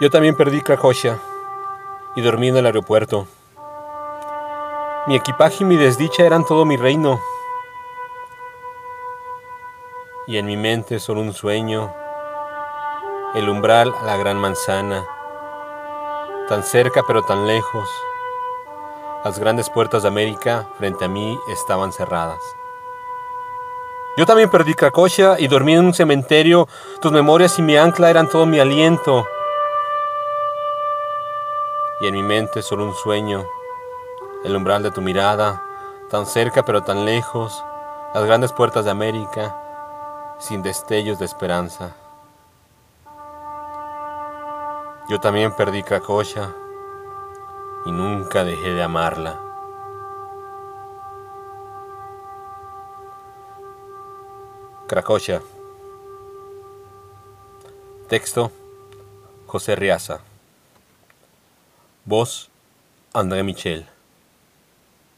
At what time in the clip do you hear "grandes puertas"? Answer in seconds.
19.38-20.02, 38.24-38.84